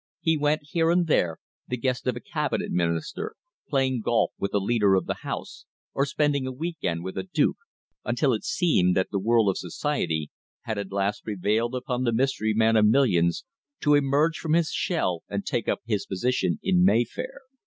[0.19, 3.35] He went here and there, the guest of a Cabinet Minister,
[3.69, 7.23] playing golf with a Leader of the House, or spending a week end with a
[7.31, 7.59] Duke,
[8.03, 12.55] until it seemed that the world of Society had at last prevailed upon the mystery
[12.55, 13.45] man of millions
[13.81, 17.41] to emerge from his shell and take up his position in Mayfair.